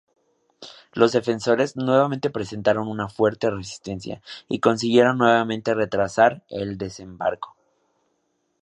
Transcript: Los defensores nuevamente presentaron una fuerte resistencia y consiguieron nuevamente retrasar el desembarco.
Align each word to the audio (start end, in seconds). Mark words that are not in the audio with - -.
Los 0.93 1.11
defensores 1.11 1.75
nuevamente 1.77 2.31
presentaron 2.31 2.87
una 2.87 3.07
fuerte 3.07 3.51
resistencia 3.51 4.19
y 4.49 4.59
consiguieron 4.59 5.19
nuevamente 5.19 5.75
retrasar 5.75 6.43
el 6.49 6.79
desembarco. 6.79 7.55